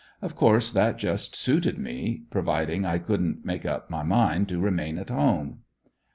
[0.19, 4.97] Of course that just suited me, providing I couldn't make up my mind to remain
[4.97, 5.59] at home.